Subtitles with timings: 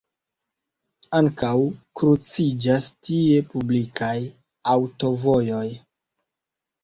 [1.17, 1.51] Ankaŭ
[1.99, 4.15] kruciĝas tie publikaj
[4.77, 5.69] aŭtovojoj.